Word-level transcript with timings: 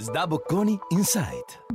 Sdabocconi 0.00 0.78
Insight. 0.88 1.66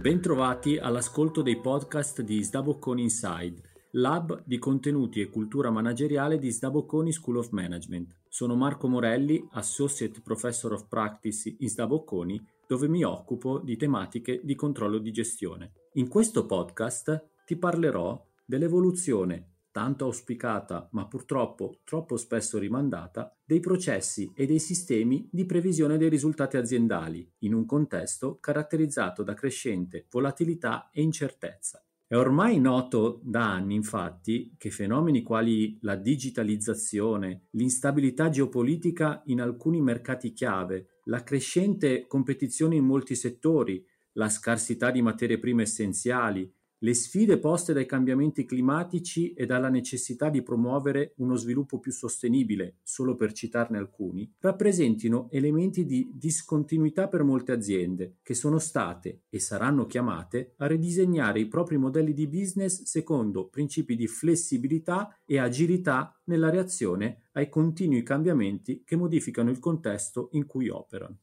Bentrovati 0.00 0.78
all'ascolto 0.78 1.42
dei 1.42 1.60
podcast 1.60 2.22
di 2.22 2.40
Sdabocconi 2.40 3.02
Inside, 3.02 3.62
lab 3.94 4.44
di 4.46 4.56
contenuti 4.58 5.20
e 5.20 5.28
cultura 5.28 5.72
manageriale 5.72 6.38
di 6.38 6.52
Sdabocconi 6.52 7.10
School 7.10 7.38
of 7.38 7.50
Management. 7.50 8.14
Sono 8.28 8.54
Marco 8.54 8.86
Morelli, 8.86 9.44
Associate 9.54 10.20
Professor 10.20 10.72
of 10.72 10.86
Practice 10.86 11.52
in 11.58 11.68
Sdabocconi, 11.68 12.40
dove 12.68 12.86
mi 12.86 13.02
occupo 13.02 13.58
di 13.58 13.76
tematiche 13.76 14.40
di 14.44 14.54
controllo 14.54 14.98
di 14.98 15.10
gestione. 15.10 15.72
In 15.94 16.06
questo 16.06 16.46
podcast 16.46 17.24
ti 17.44 17.56
parlerò 17.56 18.24
dell'evoluzione 18.44 19.55
tanto 19.76 20.06
auspicata 20.06 20.88
ma 20.92 21.06
purtroppo 21.06 21.80
troppo 21.84 22.16
spesso 22.16 22.56
rimandata, 22.58 23.36
dei 23.44 23.60
processi 23.60 24.32
e 24.34 24.46
dei 24.46 24.58
sistemi 24.58 25.28
di 25.30 25.44
previsione 25.44 25.98
dei 25.98 26.08
risultati 26.08 26.56
aziendali 26.56 27.30
in 27.40 27.52
un 27.52 27.66
contesto 27.66 28.38
caratterizzato 28.40 29.22
da 29.22 29.34
crescente 29.34 30.06
volatilità 30.10 30.88
e 30.90 31.02
incertezza. 31.02 31.84
È 32.06 32.16
ormai 32.16 32.58
noto 32.58 33.20
da 33.22 33.52
anni, 33.52 33.74
infatti, 33.74 34.54
che 34.56 34.70
fenomeni 34.70 35.22
quali 35.22 35.76
la 35.82 35.96
digitalizzazione, 35.96 37.48
l'instabilità 37.50 38.30
geopolitica 38.30 39.20
in 39.26 39.42
alcuni 39.42 39.82
mercati 39.82 40.32
chiave, 40.32 41.00
la 41.04 41.22
crescente 41.22 42.06
competizione 42.06 42.76
in 42.76 42.86
molti 42.86 43.14
settori, 43.14 43.84
la 44.12 44.30
scarsità 44.30 44.90
di 44.90 45.02
materie 45.02 45.38
prime 45.38 45.64
essenziali, 45.64 46.50
le 46.80 46.92
sfide 46.94 47.38
poste 47.38 47.72
dai 47.72 47.86
cambiamenti 47.86 48.44
climatici 48.44 49.32
e 49.32 49.46
dalla 49.46 49.70
necessità 49.70 50.28
di 50.28 50.42
promuovere 50.42 51.14
uno 51.16 51.34
sviluppo 51.36 51.78
più 51.78 51.90
sostenibile, 51.90 52.78
solo 52.82 53.14
per 53.14 53.32
citarne 53.32 53.78
alcuni, 53.78 54.30
rappresentino 54.40 55.28
elementi 55.30 55.86
di 55.86 56.10
discontinuità 56.12 57.08
per 57.08 57.22
molte 57.22 57.52
aziende 57.52 58.16
che 58.22 58.34
sono 58.34 58.58
state 58.58 59.22
e 59.30 59.40
saranno 59.40 59.86
chiamate 59.86 60.52
a 60.58 60.66
ridisegnare 60.66 61.40
i 61.40 61.48
propri 61.48 61.78
modelli 61.78 62.12
di 62.12 62.28
business 62.28 62.82
secondo 62.82 63.48
principi 63.48 63.96
di 63.96 64.06
flessibilità 64.06 65.18
e 65.24 65.38
agilità 65.38 66.18
nella 66.24 66.50
reazione 66.50 67.22
ai 67.32 67.48
continui 67.48 68.02
cambiamenti 68.02 68.82
che 68.84 68.96
modificano 68.96 69.50
il 69.50 69.58
contesto 69.58 70.28
in 70.32 70.46
cui 70.46 70.68
operano. 70.68 71.18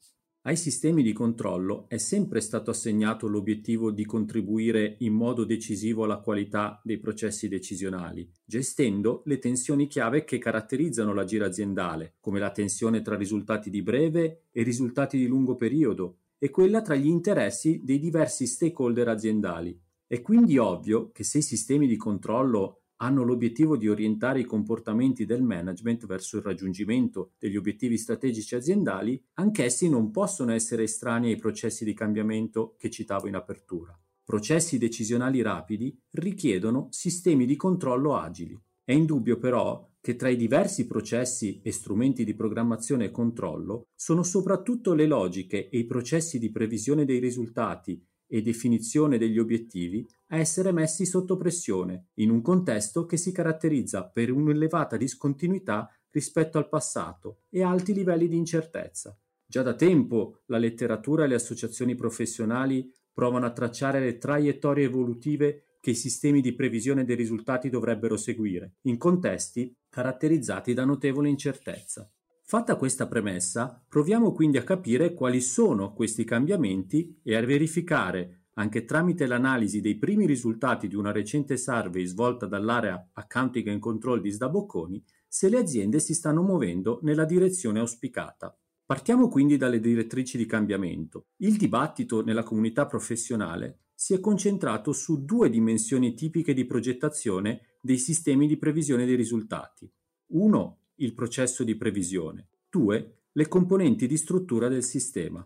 Ai 0.45 0.57
sistemi 0.57 1.03
di 1.03 1.13
controllo 1.13 1.85
è 1.87 1.97
sempre 1.97 2.41
stato 2.41 2.69
assegnato 2.69 3.29
l'obiettivo 3.29 3.91
di 3.91 4.03
contribuire 4.03 4.97
in 4.99 5.13
modo 5.13 5.45
decisivo 5.45 6.03
alla 6.03 6.17
qualità 6.17 6.81
dei 6.83 6.97
processi 6.97 7.47
decisionali, 7.47 8.29
gestendo 8.43 9.21
le 9.23 9.39
tensioni 9.39 9.87
chiave 9.87 10.25
che 10.25 10.39
caratterizzano 10.39 11.13
l'agire 11.13 11.45
aziendale, 11.45 12.15
come 12.19 12.39
la 12.39 12.51
tensione 12.51 13.01
tra 13.01 13.15
risultati 13.15 13.69
di 13.69 13.81
breve 13.81 14.47
e 14.51 14.63
risultati 14.63 15.17
di 15.17 15.27
lungo 15.27 15.55
periodo, 15.55 16.17
e 16.37 16.49
quella 16.49 16.81
tra 16.81 16.95
gli 16.95 17.07
interessi 17.07 17.79
dei 17.81 17.99
diversi 17.99 18.45
stakeholder 18.45 19.07
aziendali. 19.07 19.79
È 20.05 20.21
quindi 20.21 20.57
ovvio 20.57 21.11
che 21.13 21.23
se 21.23 21.37
i 21.37 21.41
sistemi 21.41 21.87
di 21.87 21.95
controllo 21.95 22.81
hanno 23.03 23.23
l'obiettivo 23.23 23.75
di 23.75 23.89
orientare 23.89 24.39
i 24.39 24.45
comportamenti 24.45 25.25
del 25.25 25.43
management 25.43 26.05
verso 26.05 26.37
il 26.37 26.43
raggiungimento 26.43 27.33
degli 27.37 27.57
obiettivi 27.57 27.97
strategici 27.97 28.55
aziendali, 28.55 29.21
anch'essi 29.33 29.89
non 29.89 30.09
possono 30.09 30.53
essere 30.53 30.83
estranei 30.83 31.33
ai 31.33 31.37
processi 31.37 31.83
di 31.83 31.93
cambiamento 31.93 32.75
che 32.77 32.89
citavo 32.89 33.27
in 33.27 33.35
apertura. 33.35 33.97
Processi 34.23 34.77
decisionali 34.77 35.41
rapidi 35.41 35.93
richiedono 36.11 36.87
sistemi 36.91 37.45
di 37.45 37.57
controllo 37.57 38.15
agili. 38.15 38.57
È 38.85 38.93
indubbio 38.93 39.37
però 39.37 39.85
che 39.99 40.15
tra 40.15 40.29
i 40.29 40.37
diversi 40.37 40.87
processi 40.87 41.59
e 41.61 41.73
strumenti 41.73 42.23
di 42.23 42.35
programmazione 42.35 43.05
e 43.05 43.11
controllo 43.11 43.87
sono 43.95 44.23
soprattutto 44.23 44.93
le 44.93 45.07
logiche 45.07 45.67
e 45.67 45.77
i 45.77 45.85
processi 45.85 46.39
di 46.39 46.51
previsione 46.51 47.03
dei 47.03 47.19
risultati 47.19 48.01
e 48.33 48.41
definizione 48.41 49.17
degli 49.17 49.37
obiettivi 49.37 50.07
a 50.33 50.37
essere 50.37 50.71
messi 50.71 51.05
sotto 51.05 51.37
pressione 51.37 52.07
in 52.15 52.31
un 52.31 52.41
contesto 52.41 53.05
che 53.05 53.17
si 53.17 53.31
caratterizza 53.31 54.09
per 54.09 54.31
un'elevata 54.31 54.97
discontinuità 54.97 55.87
rispetto 56.09 56.57
al 56.57 56.67
passato 56.67 57.43
e 57.49 57.63
alti 57.63 57.93
livelli 57.93 58.27
di 58.27 58.35
incertezza. 58.35 59.15
Già 59.45 59.61
da 59.61 59.75
tempo 59.75 60.41
la 60.47 60.57
letteratura 60.57 61.23
e 61.23 61.27
le 61.27 61.35
associazioni 61.35 61.93
professionali 61.93 62.91
provano 63.13 63.45
a 63.45 63.51
tracciare 63.51 63.99
le 63.99 64.17
traiettorie 64.17 64.85
evolutive 64.85 65.77
che 65.79 65.91
i 65.91 65.95
sistemi 65.95 66.41
di 66.41 66.55
previsione 66.55 67.05
dei 67.05 67.15
risultati 67.15 67.69
dovrebbero 67.69 68.17
seguire, 68.17 68.77
in 68.83 68.97
contesti 68.97 69.75
caratterizzati 69.87 70.73
da 70.73 70.83
notevole 70.83 71.29
incertezza. 71.29 72.09
Fatta 72.45 72.75
questa 72.75 73.07
premessa, 73.07 73.85
proviamo 73.87 74.31
quindi 74.31 74.57
a 74.57 74.63
capire 74.63 75.13
quali 75.13 75.41
sono 75.41 75.93
questi 75.93 76.23
cambiamenti 76.23 77.19
e 77.23 77.35
a 77.35 77.45
verificare, 77.45 78.42
anche 78.55 78.85
tramite 78.85 79.25
l'analisi 79.25 79.81
dei 79.81 79.97
primi 79.97 80.25
risultati 80.25 80.87
di 80.87 80.95
una 80.95 81.11
recente 81.11 81.57
survey 81.57 82.05
svolta 82.05 82.45
dall'area 82.45 83.09
Accounting 83.13 83.67
and 83.67 83.79
Control 83.79 84.21
di 84.21 84.29
Sdabocconi, 84.29 85.03
se 85.27 85.49
le 85.49 85.57
aziende 85.57 85.99
si 85.99 86.13
stanno 86.13 86.43
muovendo 86.43 86.99
nella 87.01 87.25
direzione 87.25 87.79
auspicata. 87.79 88.55
Partiamo 88.85 89.29
quindi 89.29 89.57
dalle 89.57 89.79
direttrici 89.79 90.37
di 90.37 90.45
cambiamento. 90.45 91.27
Il 91.37 91.57
dibattito 91.57 92.23
nella 92.23 92.43
comunità 92.43 92.85
professionale 92.85 93.79
si 93.95 94.13
è 94.13 94.19
concentrato 94.19 94.91
su 94.91 95.23
due 95.23 95.49
dimensioni 95.49 96.13
tipiche 96.13 96.53
di 96.53 96.65
progettazione 96.65 97.77
dei 97.81 97.97
sistemi 97.97 98.47
di 98.47 98.57
previsione 98.57 99.05
dei 99.05 99.15
risultati. 99.15 99.89
Uno 100.33 100.79
il 100.97 101.13
processo 101.13 101.63
di 101.63 101.75
previsione. 101.75 102.49
2. 102.69 103.17
Le 103.31 103.47
componenti 103.47 104.05
di 104.05 104.17
struttura 104.17 104.67
del 104.67 104.83
sistema. 104.83 105.45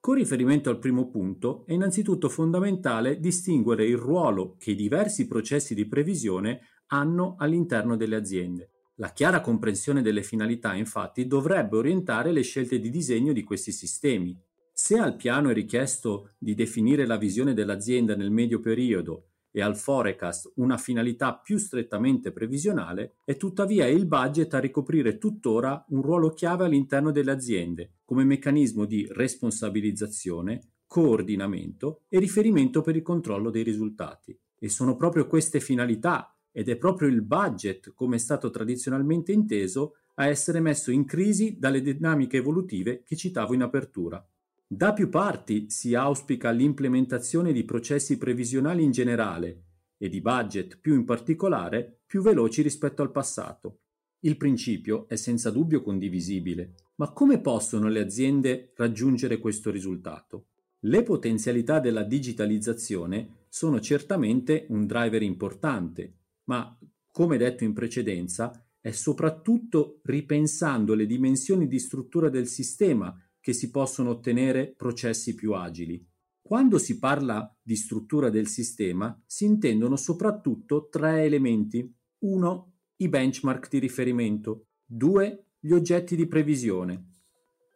Con 0.00 0.14
riferimento 0.14 0.70
al 0.70 0.78
primo 0.78 1.08
punto, 1.08 1.64
è 1.66 1.72
innanzitutto 1.72 2.28
fondamentale 2.28 3.18
distinguere 3.18 3.84
il 3.84 3.96
ruolo 3.96 4.56
che 4.56 4.70
i 4.70 4.76
diversi 4.76 5.26
processi 5.26 5.74
di 5.74 5.86
previsione 5.86 6.60
hanno 6.88 7.34
all'interno 7.36 7.96
delle 7.96 8.16
aziende. 8.16 8.70
La 8.96 9.12
chiara 9.12 9.40
comprensione 9.40 10.00
delle 10.00 10.22
finalità, 10.22 10.74
infatti, 10.74 11.26
dovrebbe 11.26 11.76
orientare 11.76 12.32
le 12.32 12.42
scelte 12.42 12.78
di 12.78 12.90
disegno 12.90 13.32
di 13.32 13.42
questi 13.42 13.72
sistemi. 13.72 14.36
Se 14.72 14.96
al 14.96 15.16
piano 15.16 15.50
è 15.50 15.52
richiesto 15.52 16.30
di 16.38 16.54
definire 16.54 17.04
la 17.04 17.16
visione 17.16 17.52
dell'azienda 17.52 18.14
nel 18.14 18.30
medio 18.30 18.60
periodo 18.60 19.27
e 19.50 19.62
al 19.62 19.76
forecast 19.76 20.52
una 20.56 20.76
finalità 20.76 21.36
più 21.36 21.58
strettamente 21.58 22.32
previsionale, 22.32 23.16
è 23.24 23.36
tuttavia 23.36 23.86
il 23.86 24.06
budget 24.06 24.54
a 24.54 24.60
ricoprire 24.60 25.18
tuttora 25.18 25.84
un 25.88 26.02
ruolo 26.02 26.30
chiave 26.30 26.64
all'interno 26.64 27.10
delle 27.10 27.30
aziende 27.30 27.92
come 28.08 28.24
meccanismo 28.24 28.86
di 28.86 29.06
responsabilizzazione, 29.10 30.76
coordinamento 30.86 32.04
e 32.08 32.18
riferimento 32.18 32.80
per 32.80 32.96
il 32.96 33.02
controllo 33.02 33.50
dei 33.50 33.62
risultati. 33.62 34.34
E 34.58 34.70
sono 34.70 34.96
proprio 34.96 35.26
queste 35.26 35.60
finalità 35.60 36.34
ed 36.50 36.70
è 36.70 36.76
proprio 36.76 37.08
il 37.08 37.20
budget, 37.20 37.92
come 37.92 38.16
è 38.16 38.18
stato 38.18 38.48
tradizionalmente 38.48 39.32
inteso, 39.32 39.96
a 40.14 40.26
essere 40.26 40.60
messo 40.60 40.90
in 40.90 41.04
crisi 41.04 41.58
dalle 41.58 41.82
dinamiche 41.82 42.38
evolutive 42.38 43.02
che 43.04 43.14
citavo 43.14 43.52
in 43.52 43.62
apertura. 43.62 44.26
Da 44.70 44.92
più 44.92 45.08
parti 45.08 45.70
si 45.70 45.94
auspica 45.94 46.50
l'implementazione 46.50 47.52
di 47.52 47.64
processi 47.64 48.18
previsionali 48.18 48.82
in 48.82 48.90
generale 48.90 49.62
e 49.96 50.10
di 50.10 50.20
budget 50.20 50.78
più 50.78 50.94
in 50.94 51.06
particolare 51.06 52.02
più 52.04 52.20
veloci 52.20 52.60
rispetto 52.60 53.00
al 53.00 53.10
passato. 53.10 53.80
Il 54.20 54.36
principio 54.36 55.08
è 55.08 55.16
senza 55.16 55.50
dubbio 55.50 55.80
condivisibile, 55.80 56.74
ma 56.96 57.12
come 57.12 57.40
possono 57.40 57.88
le 57.88 58.00
aziende 58.00 58.72
raggiungere 58.76 59.38
questo 59.38 59.70
risultato? 59.70 60.48
Le 60.80 61.02
potenzialità 61.02 61.80
della 61.80 62.02
digitalizzazione 62.02 63.46
sono 63.48 63.80
certamente 63.80 64.66
un 64.68 64.84
driver 64.86 65.22
importante, 65.22 66.12
ma 66.44 66.78
come 67.10 67.38
detto 67.38 67.64
in 67.64 67.72
precedenza, 67.72 68.68
è 68.80 68.90
soprattutto 68.90 70.00
ripensando 70.04 70.92
le 70.92 71.06
dimensioni 71.06 71.66
di 71.66 71.78
struttura 71.78 72.28
del 72.28 72.46
sistema 72.46 73.18
che 73.48 73.54
si 73.54 73.70
possono 73.70 74.10
ottenere 74.10 74.74
processi 74.76 75.34
più 75.34 75.54
agili. 75.54 76.06
Quando 76.42 76.76
si 76.76 76.98
parla 76.98 77.50
di 77.62 77.76
struttura 77.76 78.28
del 78.28 78.46
sistema 78.46 79.18
si 79.24 79.46
intendono 79.46 79.96
soprattutto 79.96 80.88
tre 80.90 81.22
elementi. 81.22 81.90
1. 82.18 82.72
I 82.96 83.08
benchmark 83.08 83.70
di 83.70 83.78
riferimento. 83.78 84.66
2. 84.84 85.46
Gli 85.60 85.72
oggetti 85.72 86.14
di 86.14 86.26
previsione. 86.26 87.06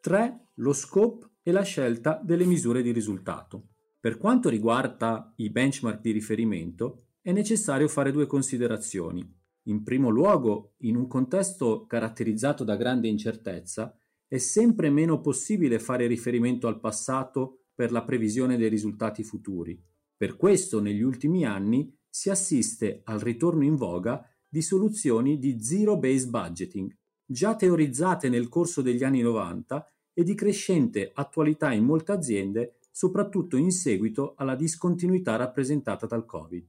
3. 0.03 0.49
Lo 0.57 0.75
scope 0.75 1.37
e 1.43 1.53
la 1.53 1.63
scelta 1.63 2.21
delle 2.23 2.45
misure 2.45 2.83
di 2.83 2.93
risultato. 2.93 3.69
Per 3.99 4.19
quanto 4.19 4.51
riguarda 4.51 5.33
i 5.37 5.49
benchmark 5.49 6.03
di 6.03 6.11
riferimento, 6.11 7.07
è 7.23 7.33
necessario 7.33 7.89
fare 7.89 8.13
due 8.13 8.27
considerazioni. 8.27 9.27
In 9.69 9.83
primo 9.85 10.11
luogo, 10.11 10.75
in 10.81 10.97
un 10.97 11.07
contesto 11.07 11.87
caratterizzato 11.87 12.63
da 12.63 12.77
grande 12.77 13.09
incertezza, 13.09 13.97
è 14.33 14.39
sempre 14.39 14.89
meno 14.89 15.21
possibile 15.21 15.79
fare 15.79 16.07
riferimento 16.07 16.67
al 16.67 16.81
passato 16.81 17.65
per 17.75 17.93
la 17.93 18.03
previsione 18.03 18.57
dei 18.57 18.71
risultati 18.71 19.23
futuri. 19.23 19.79
Per 20.17 20.37
questo 20.37 20.81
negli 20.81 21.03
ultimi 21.03 21.45
anni 21.45 21.95
si 22.09 22.31
assiste 22.31 23.03
al 23.05 23.19
ritorno 23.19 23.63
in 23.63 23.77
voga 23.77 24.27
di 24.49 24.63
soluzioni 24.63 25.39
di 25.39 25.63
zero-based 25.63 26.31
budgeting, 26.31 26.97
già 27.27 27.55
teorizzate 27.57 28.31
nel 28.31 28.49
corso 28.49 28.81
degli 28.81 29.05
anni 29.05 29.21
90 29.21 29.93
e 30.15 30.25
di 30.25 30.35
crescente 30.35 31.11
attualità 31.13 31.71
in 31.73 31.85
molte 31.85 32.13
aziende, 32.13 32.79
soprattutto 32.91 33.59
in 33.59 33.71
seguito 33.71 34.33
alla 34.39 34.57
discontinuità 34.57 35.37
rappresentata 35.37 36.07
dal 36.07 36.25
Covid. 36.25 36.67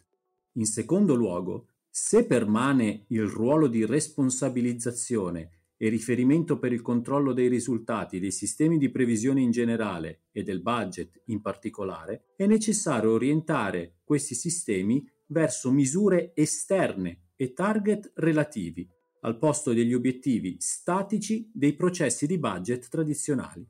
In 0.57 0.65
secondo 0.65 1.15
luogo, 1.15 1.67
se 1.89 2.25
permane 2.25 3.05
il 3.07 3.25
ruolo 3.25 3.67
di 3.67 3.85
responsabilizzazione 3.85 5.62
e 5.83 5.89
riferimento 5.89 6.59
per 6.59 6.71
il 6.71 6.81
controllo 6.81 7.33
dei 7.33 7.49
risultati 7.49 8.17
dei 8.17 8.31
sistemi 8.31 8.77
di 8.77 8.89
previsione 8.89 9.41
in 9.41 9.51
generale 9.51 10.27
e 10.31 10.41
del 10.41 10.61
budget 10.61 11.23
in 11.25 11.41
particolare, 11.41 12.27
è 12.37 12.45
necessario 12.45 13.11
orientare 13.11 13.95
questi 14.05 14.33
sistemi 14.33 15.05
verso 15.25 15.73
misure 15.73 16.31
esterne 16.35 17.31
e 17.35 17.51
target 17.51 18.13
relativi, 18.15 18.89
al 19.23 19.37
posto 19.37 19.73
degli 19.73 19.93
obiettivi 19.93 20.55
statici 20.57 21.51
dei 21.53 21.73
processi 21.73 22.27
di 22.27 22.39
budget 22.39 22.87
tradizionali. 22.87 23.67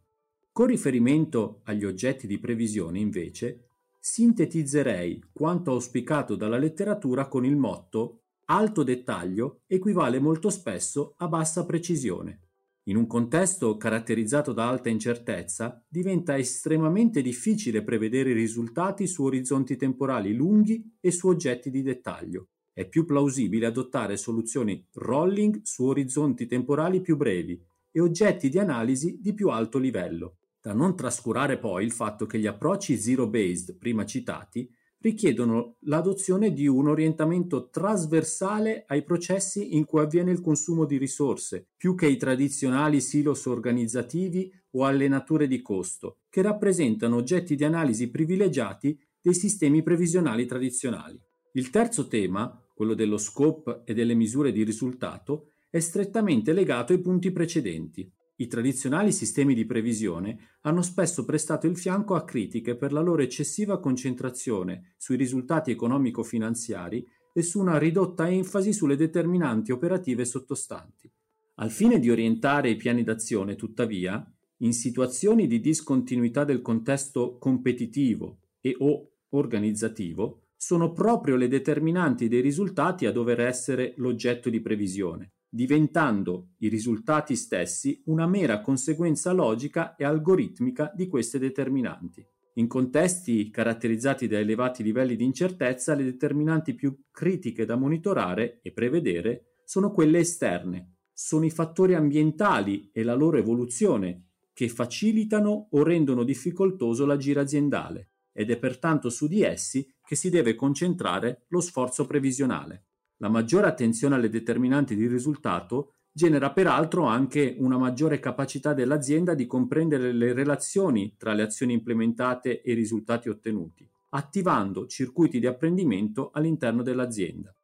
Con 0.51 0.67
riferimento 0.67 1.61
agli 1.63 1.83
oggetti 1.83 2.27
di 2.27 2.37
previsione, 2.37 2.99
invece, 2.99 3.69
sintetizzerei 3.99 5.29
quanto 5.33 5.71
auspicato 5.71 6.35
dalla 6.35 6.59
letteratura 6.59 7.27
con 7.27 7.43
il 7.43 7.55
motto 7.55 8.22
alto 8.53 8.83
dettaglio 8.83 9.61
equivale 9.65 10.19
molto 10.19 10.51
spesso 10.51 11.15
a 11.17 11.27
bassa 11.27 11.65
precisione. 11.65 12.41
In 12.83 12.97
un 12.97 13.07
contesto 13.07 13.77
caratterizzato 13.77 14.53
da 14.53 14.69
alta 14.69 14.89
incertezza, 14.89 15.83
diventa 15.87 16.37
estremamente 16.37 17.23
difficile 17.23 17.83
prevedere 17.83 18.29
i 18.29 18.33
risultati 18.33 19.07
su 19.07 19.23
orizzonti 19.23 19.75
temporali 19.75 20.35
lunghi 20.35 20.97
e 20.99 21.09
su 21.09 21.29
oggetti 21.29 21.71
di 21.71 21.81
dettaglio. 21.81 22.49
È 22.71 22.87
più 22.87 23.05
plausibile 23.05 23.65
adottare 23.65 24.17
soluzioni 24.17 24.87
rolling 24.93 25.61
su 25.63 25.85
orizzonti 25.85 26.45
temporali 26.45 27.01
più 27.01 27.17
brevi 27.17 27.59
e 27.89 28.01
oggetti 28.01 28.49
di 28.49 28.59
analisi 28.59 29.17
di 29.19 29.33
più 29.33 29.49
alto 29.49 29.79
livello. 29.79 30.37
Da 30.61 30.73
non 30.73 30.95
trascurare 30.95 31.57
poi 31.57 31.85
il 31.85 31.91
fatto 31.91 32.27
che 32.27 32.37
gli 32.37 32.45
approcci 32.45 32.97
zero-based 32.97 33.77
prima 33.77 34.05
citati 34.05 34.69
richiedono 35.03 35.75
l'adozione 35.81 36.53
di 36.53 36.65
un 36.65 36.87
orientamento 36.87 37.67
trasversale 37.69 38.85
ai 38.87 39.03
processi 39.03 39.75
in 39.75 39.83
cui 39.83 39.99
avviene 39.99 40.31
il 40.31 40.39
consumo 40.39 40.85
di 40.85 40.97
risorse, 40.97 41.67
più 41.75 41.93
che 41.93 42.05
ai 42.05 42.15
tradizionali 42.15 43.01
silos 43.01 43.45
organizzativi 43.45 44.49
o 44.71 44.85
alle 44.85 45.09
nature 45.09 45.47
di 45.47 45.61
costo, 45.61 46.19
che 46.29 46.41
rappresentano 46.41 47.17
oggetti 47.17 47.55
di 47.55 47.65
analisi 47.65 48.09
privilegiati 48.09 48.97
dei 49.21 49.33
sistemi 49.33 49.83
previsionali 49.83 50.45
tradizionali. 50.45 51.19
Il 51.55 51.69
terzo 51.69 52.07
tema, 52.07 52.57
quello 52.73 52.93
dello 52.93 53.17
scope 53.17 53.81
e 53.83 53.93
delle 53.93 54.13
misure 54.13 54.53
di 54.53 54.63
risultato, 54.63 55.49
è 55.69 55.79
strettamente 55.79 56.53
legato 56.53 56.93
ai 56.93 57.01
punti 57.01 57.31
precedenti. 57.31 58.09
I 58.35 58.47
tradizionali 58.47 59.11
sistemi 59.11 59.53
di 59.53 59.63
previsione 59.63 60.57
hanno 60.61 60.81
spesso 60.81 61.23
prestato 61.23 61.67
il 61.67 61.77
fianco 61.77 62.15
a 62.15 62.23
critiche 62.23 62.75
per 62.75 62.91
la 62.91 63.01
loro 63.01 63.21
eccessiva 63.21 63.79
concentrazione 63.79 64.95
sui 64.97 65.17
risultati 65.17 65.69
economico-finanziari 65.69 67.07
e 67.31 67.41
su 67.43 67.59
una 67.59 67.77
ridotta 67.77 68.27
enfasi 68.27 68.73
sulle 68.73 68.95
determinanti 68.95 69.71
operative 69.71 70.25
sottostanti. 70.25 71.11
Al 71.55 71.69
fine 71.69 71.99
di 71.99 72.09
orientare 72.09 72.71
i 72.71 72.75
piani 72.75 73.03
d'azione, 73.03 73.55
tuttavia, 73.55 74.27
in 74.57 74.73
situazioni 74.73 75.45
di 75.45 75.59
discontinuità 75.59 76.43
del 76.43 76.63
contesto 76.63 77.37
competitivo 77.37 78.39
e 78.61 78.75
o 78.79 79.11
organizzativo, 79.29 80.47
sono 80.57 80.91
proprio 80.91 81.35
le 81.35 81.47
determinanti 81.47 82.27
dei 82.27 82.41
risultati 82.41 83.05
a 83.05 83.11
dover 83.11 83.41
essere 83.41 83.93
l'oggetto 83.97 84.49
di 84.49 84.59
previsione 84.59 85.33
diventando 85.55 86.53
i 86.57 86.67
risultati 86.67 87.35
stessi 87.35 88.01
una 88.05 88.25
mera 88.25 88.59
conseguenza 88.59 89.31
logica 89.33 89.95
e 89.95 90.03
algoritmica 90.03 90.91
di 90.95 91.05
queste 91.05 91.37
determinanti. 91.37 92.25
In 92.55 92.65
contesti 92.65 93.51
caratterizzati 93.51 94.27
da 94.27 94.39
elevati 94.39 94.81
livelli 94.81 95.15
di 95.15 95.23
incertezza, 95.23 95.93
le 95.93 96.05
determinanti 96.05 96.73
più 96.73 97.03
critiche 97.11 97.65
da 97.65 97.75
monitorare 97.75 98.61
e 98.63 98.71
prevedere 98.71 99.59
sono 99.63 99.91
quelle 99.91 100.19
esterne. 100.19 100.95
Sono 101.13 101.45
i 101.45 101.51
fattori 101.51 101.93
ambientali 101.93 102.89
e 102.91 103.03
la 103.03 103.13
loro 103.13 103.37
evoluzione 103.37 104.29
che 104.53 104.67
facilitano 104.69 105.67
o 105.69 105.83
rendono 105.83 106.23
difficoltoso 106.23 107.05
l'agire 107.05 107.41
aziendale 107.41 108.09
ed 108.31 108.49
è 108.49 108.57
pertanto 108.57 109.11
su 109.11 109.27
di 109.27 109.43
essi 109.43 109.87
che 110.03 110.15
si 110.15 110.31
deve 110.31 110.55
concentrare 110.55 111.45
lo 111.49 111.59
sforzo 111.59 112.07
previsionale. 112.07 112.85
La 113.23 113.29
maggiore 113.29 113.67
attenzione 113.67 114.15
alle 114.15 114.27
determinanti 114.27 114.97
di 114.97 115.07
risultato 115.07 115.93
genera 116.11 116.51
peraltro 116.51 117.05
anche 117.05 117.55
una 117.57 117.77
maggiore 117.77 118.19
capacità 118.19 118.73
dell'azienda 118.73 119.33
di 119.33 119.47
comprendere 119.47 120.11
le 120.11 120.33
relazioni 120.33 121.15
tra 121.17 121.31
le 121.31 121.43
azioni 121.43 121.71
implementate 121.71 122.61
e 122.61 122.73
i 122.73 122.75
risultati 122.75 123.29
ottenuti, 123.29 123.89
attivando 124.09 124.87
circuiti 124.87 125.39
di 125.39 125.47
apprendimento 125.47 126.31
all'interno 126.33 126.83
dell'azienda. 126.83 127.55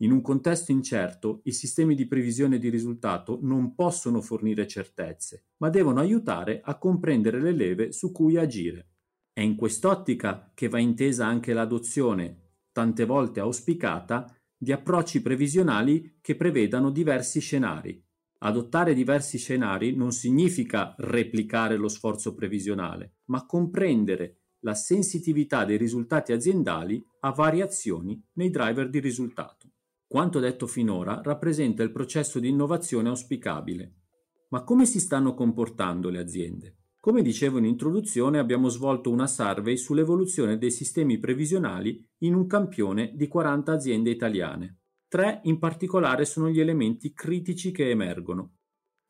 In 0.00 0.12
un 0.12 0.20
contesto 0.20 0.70
incerto, 0.70 1.40
i 1.44 1.52
sistemi 1.52 1.94
di 1.94 2.06
previsione 2.06 2.58
di 2.58 2.68
risultato 2.68 3.38
non 3.40 3.74
possono 3.74 4.20
fornire 4.20 4.66
certezze, 4.66 5.44
ma 5.56 5.70
devono 5.70 6.00
aiutare 6.00 6.60
a 6.62 6.76
comprendere 6.76 7.40
le 7.40 7.52
leve 7.52 7.90
su 7.90 8.12
cui 8.12 8.36
agire. 8.36 8.88
È 9.32 9.40
in 9.40 9.56
quest'ottica 9.56 10.50
che 10.52 10.68
va 10.68 10.78
intesa 10.78 11.24
anche 11.24 11.54
l'adozione, 11.54 12.40
tante 12.70 13.06
volte 13.06 13.40
auspicata, 13.40 14.30
di 14.56 14.72
approcci 14.72 15.20
previsionali 15.20 16.18
che 16.20 16.36
prevedano 16.36 16.90
diversi 16.90 17.40
scenari. 17.40 18.02
Adottare 18.38 18.94
diversi 18.94 19.38
scenari 19.38 19.94
non 19.94 20.12
significa 20.12 20.94
replicare 20.98 21.76
lo 21.76 21.88
sforzo 21.88 22.34
previsionale, 22.34 23.16
ma 23.26 23.46
comprendere 23.46 24.40
la 24.60 24.74
sensitività 24.74 25.64
dei 25.64 25.76
risultati 25.76 26.32
aziendali 26.32 27.04
a 27.20 27.30
variazioni 27.30 28.22
nei 28.34 28.50
driver 28.50 28.88
di 28.90 29.00
risultato. 29.00 29.70
Quanto 30.06 30.38
detto 30.38 30.66
finora 30.66 31.20
rappresenta 31.22 31.82
il 31.82 31.92
processo 31.92 32.38
di 32.38 32.48
innovazione 32.48 33.08
auspicabile. 33.08 33.94
Ma 34.50 34.62
come 34.62 34.86
si 34.86 35.00
stanno 35.00 35.34
comportando 35.34 36.08
le 36.08 36.18
aziende? 36.18 36.76
Come 37.06 37.22
dicevo 37.22 37.58
in 37.58 37.66
introduzione, 37.66 38.40
abbiamo 38.40 38.68
svolto 38.68 39.12
una 39.12 39.28
survey 39.28 39.76
sull'evoluzione 39.76 40.58
dei 40.58 40.72
sistemi 40.72 41.18
previsionali 41.18 42.04
in 42.22 42.34
un 42.34 42.48
campione 42.48 43.12
di 43.14 43.28
40 43.28 43.70
aziende 43.70 44.10
italiane. 44.10 44.80
Tre 45.06 45.38
in 45.44 45.60
particolare 45.60 46.24
sono 46.24 46.48
gli 46.48 46.58
elementi 46.58 47.12
critici 47.12 47.70
che 47.70 47.90
emergono. 47.90 48.56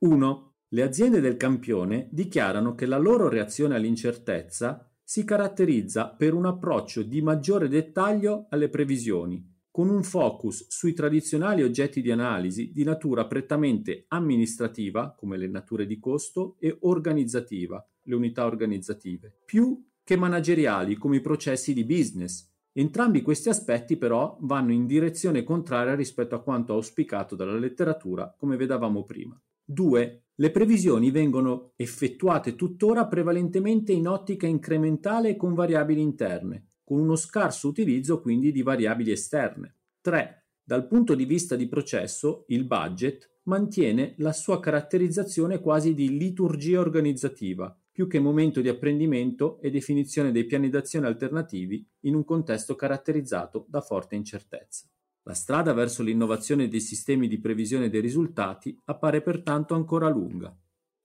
1. 0.00 0.56
Le 0.68 0.82
aziende 0.82 1.20
del 1.20 1.38
campione 1.38 2.10
dichiarano 2.12 2.74
che 2.74 2.84
la 2.84 2.98
loro 2.98 3.30
reazione 3.30 3.76
all'incertezza 3.76 4.86
si 5.02 5.24
caratterizza 5.24 6.10
per 6.10 6.34
un 6.34 6.44
approccio 6.44 7.02
di 7.02 7.22
maggiore 7.22 7.66
dettaglio 7.66 8.44
alle 8.50 8.68
previsioni, 8.68 9.42
con 9.76 9.90
un 9.90 10.04
focus 10.04 10.68
sui 10.70 10.94
tradizionali 10.94 11.62
oggetti 11.62 12.00
di 12.00 12.10
analisi 12.10 12.72
di 12.72 12.82
natura 12.82 13.26
prettamente 13.26 14.06
amministrativa, 14.08 15.14
come 15.14 15.36
le 15.36 15.48
nature 15.48 15.84
di 15.84 15.98
costo, 15.98 16.56
e 16.60 16.78
organizzativa, 16.80 17.86
le 18.04 18.14
unità 18.14 18.46
organizzative, 18.46 19.36
più 19.44 19.84
che 20.02 20.16
manageriali, 20.16 20.96
come 20.96 21.16
i 21.16 21.20
processi 21.20 21.74
di 21.74 21.84
business. 21.84 22.50
Entrambi 22.72 23.20
questi 23.20 23.50
aspetti 23.50 23.98
però 23.98 24.38
vanno 24.40 24.72
in 24.72 24.86
direzione 24.86 25.44
contraria 25.44 25.94
rispetto 25.94 26.34
a 26.34 26.42
quanto 26.42 26.72
auspicato 26.72 27.36
dalla 27.36 27.58
letteratura, 27.58 28.34
come 28.34 28.56
vedavamo 28.56 29.04
prima. 29.04 29.38
2. 29.62 30.22
Le 30.36 30.50
previsioni 30.52 31.10
vengono 31.10 31.72
effettuate 31.76 32.54
tuttora 32.54 33.06
prevalentemente 33.08 33.92
in 33.92 34.08
ottica 34.08 34.46
incrementale 34.46 35.28
e 35.28 35.36
con 35.36 35.52
variabili 35.52 36.00
interne, 36.00 36.68
con 36.86 37.00
uno 37.00 37.16
scarso 37.16 37.66
utilizzo 37.66 38.20
quindi 38.20 38.52
di 38.52 38.62
variabili 38.62 39.10
esterne. 39.10 39.74
3. 40.02 40.44
Dal 40.62 40.86
punto 40.86 41.16
di 41.16 41.24
vista 41.24 41.56
di 41.56 41.66
processo, 41.66 42.44
il 42.48 42.64
budget 42.64 43.40
mantiene 43.46 44.14
la 44.18 44.32
sua 44.32 44.60
caratterizzazione 44.60 45.58
quasi 45.60 45.94
di 45.94 46.16
liturgia 46.16 46.78
organizzativa, 46.78 47.76
più 47.90 48.06
che 48.06 48.20
momento 48.20 48.60
di 48.60 48.68
apprendimento 48.68 49.60
e 49.60 49.70
definizione 49.70 50.30
dei 50.30 50.44
piani 50.44 50.68
d'azione 50.68 51.08
alternativi 51.08 51.84
in 52.02 52.14
un 52.14 52.24
contesto 52.24 52.76
caratterizzato 52.76 53.66
da 53.68 53.80
forte 53.80 54.14
incertezza. 54.14 54.88
La 55.24 55.34
strada 55.34 55.72
verso 55.72 56.04
l'innovazione 56.04 56.68
dei 56.68 56.80
sistemi 56.80 57.26
di 57.26 57.40
previsione 57.40 57.90
dei 57.90 58.00
risultati 58.00 58.78
appare 58.84 59.22
pertanto 59.22 59.74
ancora 59.74 60.08
lunga. 60.08 60.56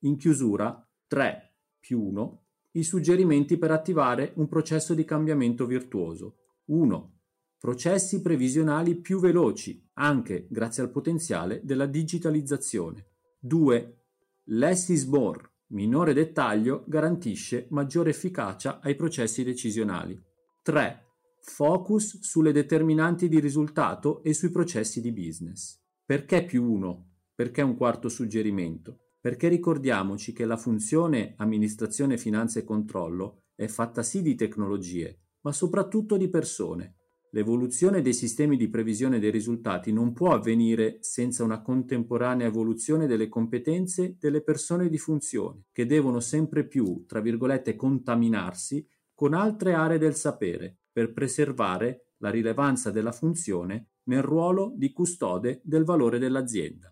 In 0.04 0.16
chiusura, 0.16 0.88
3 1.08 1.54
più 1.80 2.00
1 2.00 2.41
i 2.72 2.82
suggerimenti 2.82 3.58
per 3.58 3.70
attivare 3.70 4.32
un 4.36 4.48
processo 4.48 4.94
di 4.94 5.04
cambiamento 5.04 5.66
virtuoso. 5.66 6.36
1. 6.66 7.20
Processi 7.58 8.20
previsionali 8.20 8.96
più 8.96 9.20
veloci, 9.20 9.88
anche 9.94 10.46
grazie 10.48 10.82
al 10.82 10.90
potenziale 10.90 11.60
della 11.64 11.86
digitalizzazione. 11.86 13.06
2. 13.40 13.96
Less 14.44 14.88
is 14.88 15.04
more. 15.04 15.50
Minore 15.68 16.12
dettaglio 16.12 16.84
garantisce 16.86 17.66
maggiore 17.70 18.10
efficacia 18.10 18.80
ai 18.80 18.94
processi 18.94 19.44
decisionali. 19.44 20.20
3. 20.62 21.06
Focus 21.40 22.20
sulle 22.20 22.52
determinanti 22.52 23.28
di 23.28 23.40
risultato 23.40 24.22
e 24.22 24.32
sui 24.32 24.50
processi 24.50 25.00
di 25.00 25.12
business. 25.12 25.80
Perché 26.04 26.44
più 26.44 26.64
1? 26.64 27.06
Perché 27.34 27.62
un 27.62 27.76
quarto 27.76 28.08
suggerimento? 28.08 28.98
Perché 29.22 29.46
ricordiamoci 29.46 30.32
che 30.32 30.44
la 30.44 30.56
funzione 30.56 31.34
amministrazione, 31.36 32.18
finanza 32.18 32.58
e 32.58 32.64
controllo 32.64 33.44
è 33.54 33.68
fatta 33.68 34.02
sì 34.02 34.20
di 34.20 34.34
tecnologie, 34.34 35.20
ma 35.42 35.52
soprattutto 35.52 36.16
di 36.16 36.28
persone. 36.28 36.96
L'evoluzione 37.30 38.02
dei 38.02 38.14
sistemi 38.14 38.56
di 38.56 38.68
previsione 38.68 39.20
dei 39.20 39.30
risultati 39.30 39.92
non 39.92 40.12
può 40.12 40.32
avvenire 40.32 40.98
senza 41.02 41.44
una 41.44 41.62
contemporanea 41.62 42.48
evoluzione 42.48 43.06
delle 43.06 43.28
competenze 43.28 44.16
delle 44.18 44.42
persone 44.42 44.88
di 44.88 44.98
funzione, 44.98 45.66
che 45.70 45.86
devono 45.86 46.18
sempre 46.18 46.66
più, 46.66 47.04
tra 47.06 47.20
virgolette, 47.20 47.76
contaminarsi 47.76 48.84
con 49.14 49.34
altre 49.34 49.72
aree 49.72 49.98
del 49.98 50.16
sapere 50.16 50.78
per 50.90 51.12
preservare 51.12 52.08
la 52.16 52.28
rilevanza 52.28 52.90
della 52.90 53.12
funzione 53.12 53.90
nel 54.06 54.22
ruolo 54.22 54.72
di 54.76 54.90
custode 54.90 55.60
del 55.62 55.84
valore 55.84 56.18
dell'azienda. 56.18 56.91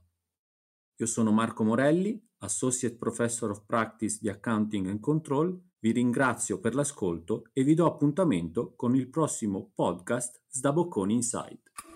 Io 1.01 1.07
sono 1.07 1.33
Marco 1.33 1.65
Morelli, 1.65 2.23
Associate 2.41 2.95
Professor 2.95 3.49
of 3.49 3.65
Practice 3.65 4.19
di 4.21 4.29
Accounting 4.29 4.87
and 4.87 5.01
Control, 5.01 5.59
vi 5.79 5.93
ringrazio 5.93 6.61
per 6.61 6.75
l'ascolto 6.75 7.45
e 7.55 7.65
vi 7.65 7.73
do 7.73 7.87
appuntamento 7.87 8.75
con 8.77 8.95
il 8.95 9.09
prossimo 9.09 9.73
podcast 9.75 10.43
Sdabocconi 10.47 11.15
Insight. 11.15 11.90